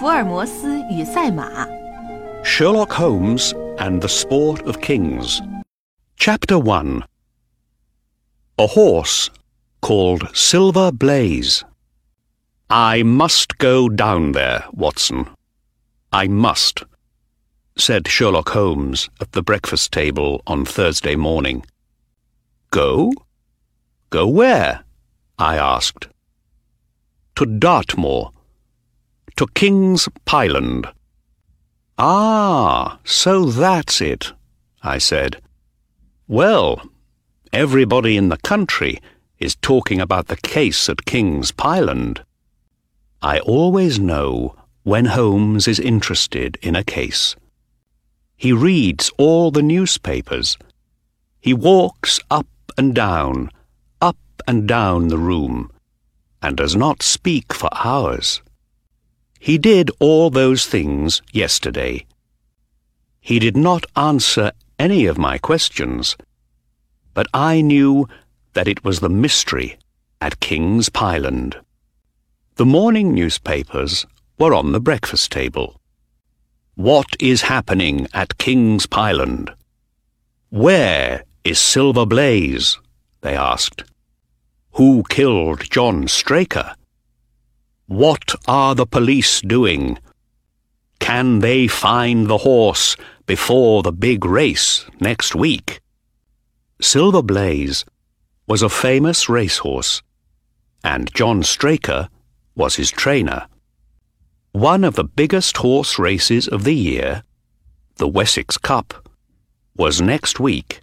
[0.00, 1.65] 福尔摩斯与赛马》
[2.43, 5.41] Sherlock Holmes and the Sport of Kings.
[6.17, 7.03] Chapter 1
[8.57, 9.29] A horse
[9.81, 11.63] called Silver Blaze.
[12.69, 15.27] I must go down there, Watson.
[16.13, 16.83] I must,
[17.77, 21.65] said Sherlock Holmes at the breakfast table on Thursday morning.
[22.71, 23.11] Go?
[24.09, 24.83] Go where?
[25.37, 26.07] I asked.
[27.35, 28.31] To Dartmoor.
[29.37, 30.87] to King's Pyland.
[31.97, 34.33] Ah, so that's it,
[34.83, 35.41] I said.
[36.27, 36.81] Well,
[37.51, 38.99] everybody in the country
[39.39, 42.23] is talking about the case at King's Pyland.
[43.21, 47.35] I always know when Holmes is interested in a case.
[48.35, 50.57] He reads all the newspapers.
[51.39, 53.51] He walks up and down,
[54.01, 54.17] up
[54.47, 55.71] and down the room,
[56.41, 58.41] and does not speak for hours.
[59.43, 62.05] He did all those things yesterday.
[63.19, 66.15] He did not answer any of my questions,
[67.15, 68.07] but I knew
[68.53, 69.79] that it was the mystery
[70.21, 71.55] at King's Pyland.
[72.57, 74.05] The morning newspapers
[74.37, 75.81] were on the breakfast table.
[76.75, 79.51] What is happening at King's Pyland?
[80.51, 82.77] Where is Silver Blaze?
[83.21, 83.85] they asked.
[84.73, 86.75] Who killed John Straker?
[87.91, 89.99] What are the police doing?
[90.99, 95.81] Can they find the horse before the big race next week?
[96.79, 97.83] Silver Blaze
[98.47, 100.01] was a famous racehorse,
[100.85, 102.07] and John Straker
[102.55, 103.47] was his trainer.
[104.53, 107.23] One of the biggest horse races of the year,
[107.97, 109.09] the Wessex Cup,
[109.75, 110.79] was next week,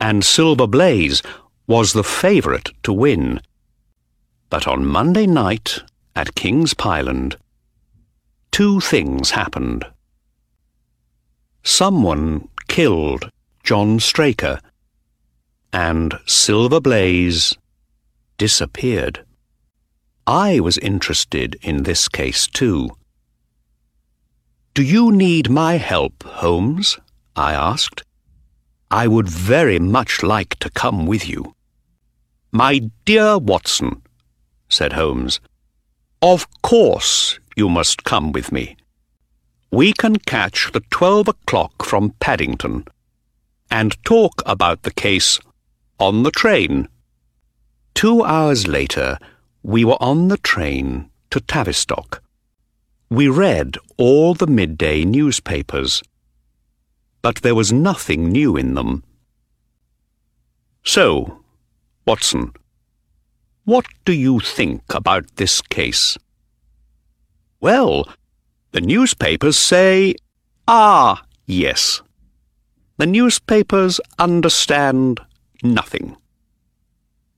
[0.00, 1.22] and Silver Blaze
[1.68, 3.40] was the favourite to win.
[4.50, 5.84] But on Monday night
[6.18, 7.36] at King's Pyland,
[8.50, 9.84] two things happened.
[11.62, 13.30] Someone killed
[13.62, 14.58] John Straker,
[15.72, 17.56] and Silver Blaze
[18.36, 19.24] disappeared.
[20.26, 22.90] I was interested in this case too.
[24.74, 26.98] Do you need my help, Holmes?
[27.36, 28.02] I asked.
[28.90, 31.54] I would very much like to come with you.
[32.50, 34.02] My dear Watson,
[34.68, 35.38] said Holmes,
[36.22, 38.76] of course you must come with me.
[39.70, 42.86] We can catch the twelve o'clock from Paddington
[43.70, 45.38] and talk about the case
[45.98, 46.88] on the train.
[47.94, 49.18] Two hours later,
[49.62, 52.22] we were on the train to Tavistock.
[53.10, 56.02] We read all the midday newspapers,
[57.22, 59.02] but there was nothing new in them.
[60.84, 61.42] So,
[62.06, 62.52] Watson,
[63.68, 66.16] what do you think about this case?
[67.60, 68.08] Well,
[68.72, 70.14] the newspapers say,
[70.66, 72.00] ah, yes.
[72.96, 75.20] The newspapers understand
[75.62, 76.16] nothing.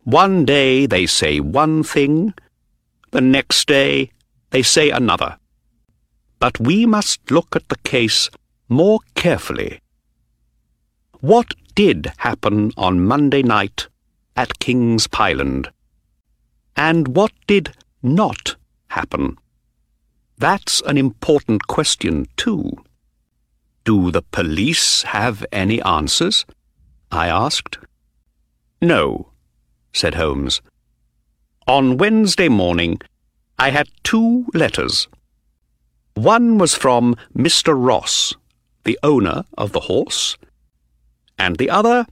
[0.04, 2.32] One day they say one thing,
[3.10, 4.12] the next day
[4.50, 5.36] they say another.
[6.38, 8.30] But we must look at the case
[8.68, 9.80] more carefully.
[11.18, 13.88] What did happen on Monday night
[14.36, 15.72] at King's Pyland?
[16.80, 18.56] And what did not
[18.88, 19.36] happen?
[20.38, 22.72] That's an important question, too.
[23.84, 26.46] Do the police have any answers?
[27.12, 27.76] I asked.
[28.80, 29.28] No,
[29.92, 30.62] said Holmes.
[31.66, 33.02] On Wednesday morning,
[33.58, 35.06] I had two letters.
[36.14, 37.74] One was from Mr.
[37.76, 38.34] Ross,
[38.84, 40.38] the owner of the horse,
[41.38, 42.06] and the other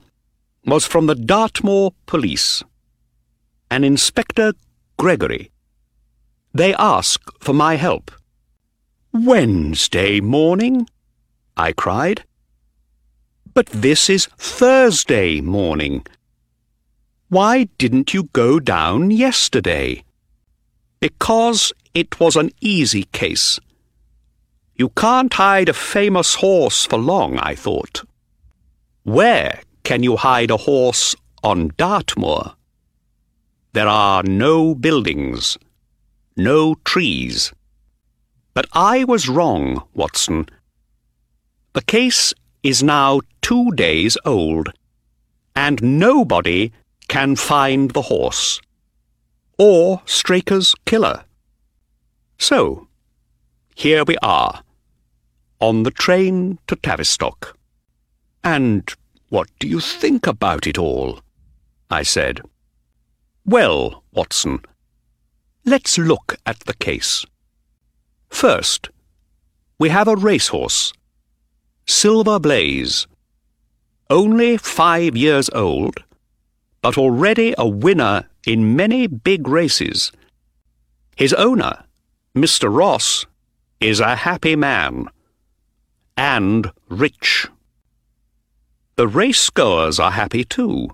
[0.67, 2.63] was from the Dartmoor police,
[3.71, 4.53] an Inspector
[4.97, 5.51] Gregory.
[6.55, 8.11] They ask for my help.
[9.13, 10.89] Wednesday morning?
[11.57, 12.25] I cried.
[13.55, 16.07] But this is Thursday morning.
[17.29, 20.05] Why didn't you go down yesterday?
[21.01, 23.59] Because it was an easy case.
[24.77, 28.05] You can't hide a famous horse for long, I thought.
[29.03, 32.55] Where can you hide a horse on Dartmoor?
[33.79, 35.57] There are no buildings,
[36.37, 37.53] no trees.
[38.53, 40.49] But I was wrong, Watson.
[41.75, 42.35] The case
[42.65, 44.71] is now two days old,
[45.55, 46.73] and nobody
[47.07, 48.61] can find the horse,
[49.59, 51.23] or Straker's killer.
[52.37, 52.89] So,
[53.77, 54.65] here we are,
[55.61, 57.57] on the train to Tavistock.
[58.43, 58.93] And
[59.29, 61.21] what do you think about it all?
[61.89, 62.41] I said.
[63.49, 64.61] Well, Watson,
[65.65, 67.25] let's look at the case.
[68.29, 68.91] First,
[69.79, 70.93] we have a racehorse,
[71.87, 73.07] Silver Blaze,
[74.11, 76.05] only five years old,
[76.83, 80.13] but already a winner in many big races.
[81.17, 81.85] His owner,
[82.37, 82.71] Mr.
[82.71, 83.25] Ross,
[83.81, 85.09] is a happy man
[86.19, 87.49] and rich.
[88.97, 90.91] The race goers are happy too.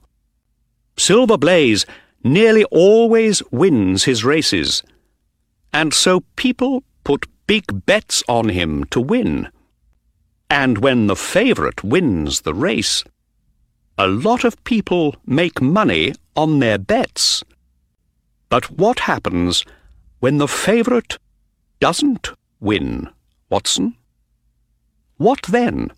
[0.96, 1.84] Silver Blaze
[2.24, 4.82] nearly always wins his races,
[5.72, 9.48] and so people put big bets on him to win.
[10.48, 13.04] And when the favourite wins the race,
[13.98, 17.44] a lot of people make money on their bets.
[18.48, 19.64] But what happens
[20.20, 21.18] when the favourite
[21.80, 22.30] doesn't
[22.60, 23.10] win,
[23.50, 23.96] Watson?
[25.16, 25.90] What then?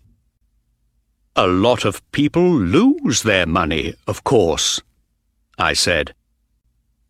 [1.35, 4.81] A lot of people lose their money, of course,
[5.57, 6.13] I said.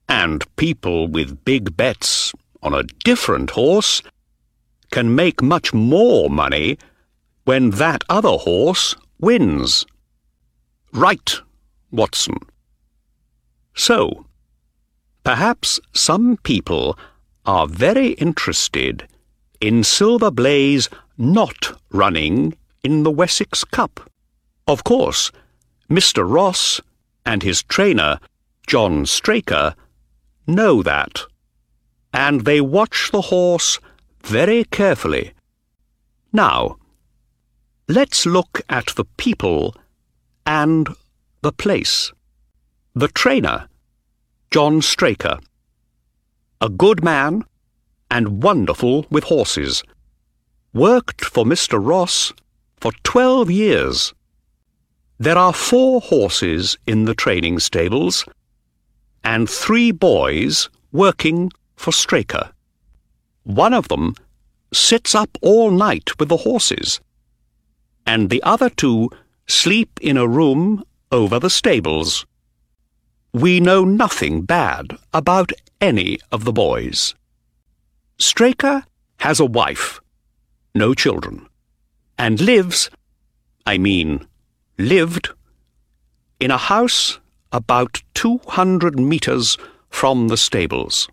[0.08, 2.34] And people with big bets
[2.64, 4.02] on a different horse
[4.92, 6.78] can make much more money
[7.44, 9.86] when that other horse wins.
[10.94, 11.42] Right,
[11.92, 12.38] Watson.
[13.74, 14.26] So,
[15.24, 16.98] perhaps some people
[17.46, 19.08] are very interested
[19.60, 24.10] in Silver Blaze not running in the Wessex Cup.
[24.68, 25.32] Of course,
[25.90, 26.30] Mr.
[26.30, 26.82] Ross
[27.26, 28.20] and his trainer,
[28.68, 29.75] John Straker,
[30.46, 31.22] know that,
[32.14, 33.80] and they watch the horse
[34.24, 35.31] very carefully.
[36.34, 36.75] Now,
[37.88, 39.74] let's look at the people
[40.46, 40.90] and
[41.44, 42.12] the place.
[42.94, 43.69] The trainer,
[44.52, 45.40] John Straker.
[46.60, 47.46] A good man
[48.12, 49.81] and wonderful with horses.
[50.74, 51.80] Worked for Mr.
[51.81, 52.34] Ross
[52.81, 54.14] for twelve years.
[55.19, 58.25] There are four horses in the training stables
[59.28, 62.50] and three boys working for Straker.
[63.44, 64.16] One of them
[64.72, 67.02] sits up all night with the horses,
[68.06, 69.10] and the other two
[69.46, 70.82] sleep in a room
[71.12, 72.26] over the stables.
[73.34, 75.52] We know nothing bad about
[75.82, 77.14] any of the boys.
[78.18, 78.86] Straker
[79.18, 80.00] has a wife,
[80.74, 81.48] no children,
[82.18, 82.90] and lives,
[83.66, 84.26] I mean,
[84.78, 85.32] lived,
[86.40, 87.20] in a house
[87.57, 89.57] about 200 metres
[89.89, 91.09] from the stables.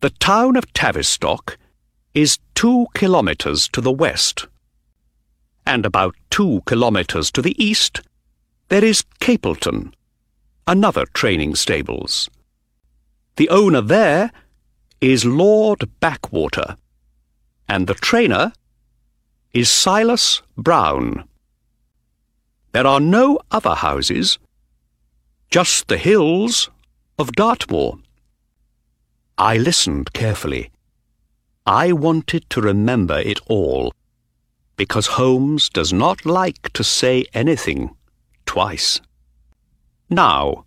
[0.00, 1.56] The town of Tavistock
[2.12, 4.46] is two kilometres to the west
[5.66, 8.00] and about two kilometres to the east,
[8.68, 9.92] there is Capleton,
[10.66, 12.30] another training stables.
[13.36, 14.30] The owner there
[15.00, 16.76] is Lord Backwater,
[17.68, 18.52] and the trainer
[19.52, 21.28] is Silas Brown.
[22.72, 24.38] There are no other houses,
[25.50, 26.70] just the hills
[27.18, 27.98] of Dartmoor.
[29.38, 30.70] I listened carefully.
[31.66, 33.92] I wanted to remember it all
[34.76, 37.96] because Holmes does not like to say anything
[38.44, 39.00] twice.
[40.10, 40.64] Now,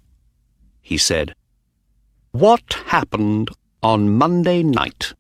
[0.82, 1.36] he said,
[2.32, 3.50] what happened
[3.82, 5.14] on Monday night?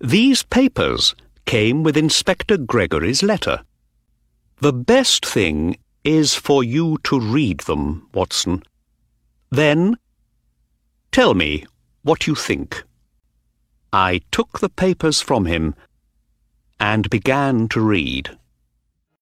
[0.00, 1.14] These papers
[1.46, 3.62] came with Inspector Gregory's letter.
[4.60, 8.62] The best thing is for you to read them, Watson.
[9.50, 9.96] Then
[11.12, 11.66] tell me
[12.02, 12.84] what you think.
[13.92, 15.74] I took the papers from him
[16.78, 18.37] and began to read.